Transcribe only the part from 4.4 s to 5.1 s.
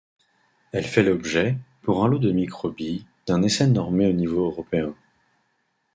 européen.